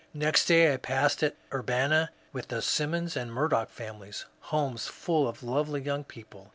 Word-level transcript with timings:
Next 0.15 0.47
day 0.47 0.73
I 0.73 0.77
passed 0.77 1.21
at 1.21 1.35
Urbanna, 1.53 2.09
with 2.33 2.47
the 2.47 2.63
Simmons 2.63 3.15
and 3.15 3.31
Murdoch 3.31 3.69
families,— 3.69 4.25
homes 4.51 4.87
full 4.87 5.27
of 5.27 5.43
lovely 5.43 5.79
young 5.83 6.03
people. 6.03 6.49